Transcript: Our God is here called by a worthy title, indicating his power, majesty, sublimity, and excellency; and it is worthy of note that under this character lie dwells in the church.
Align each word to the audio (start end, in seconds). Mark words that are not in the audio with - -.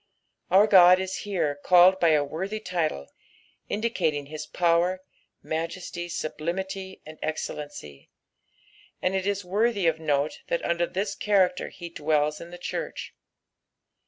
Our 0.49 0.65
God 0.65 0.99
is 0.99 1.17
here 1.29 1.59
called 1.63 1.99
by 1.99 2.07
a 2.09 2.23
worthy 2.23 2.59
title, 2.59 3.11
indicating 3.69 4.25
his 4.25 4.47
power, 4.47 5.03
majesty, 5.43 6.09
sublimity, 6.09 7.03
and 7.05 7.19
excellency; 7.21 8.09
and 8.99 9.13
it 9.13 9.27
is 9.27 9.45
worthy 9.45 9.85
of 9.85 9.99
note 9.99 10.39
that 10.47 10.65
under 10.65 10.87
this 10.87 11.13
character 11.13 11.71
lie 11.79 11.89
dwells 11.93 12.41
in 12.41 12.49
the 12.49 12.57
church. 12.57 13.13